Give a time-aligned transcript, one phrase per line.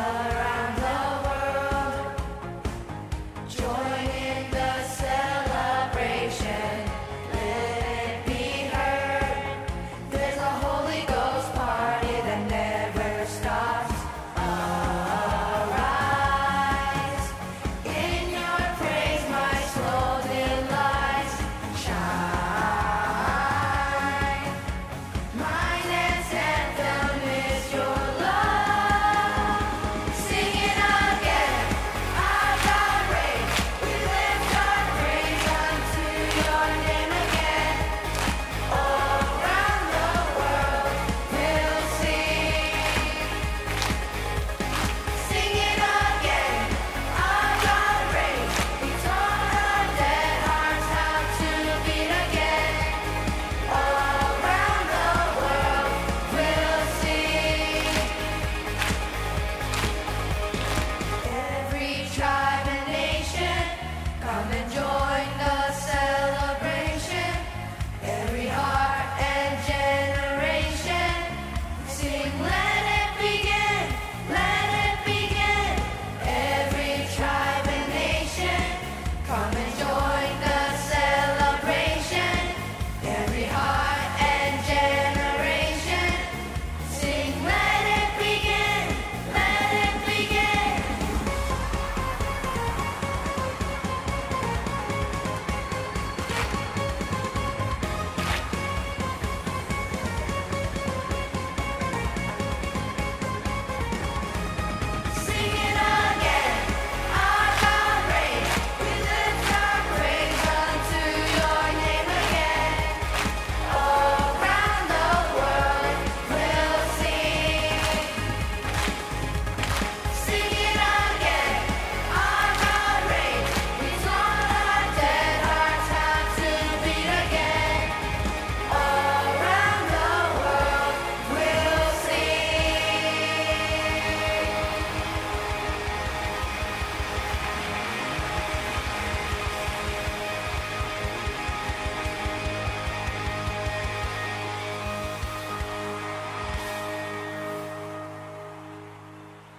[0.00, 0.39] are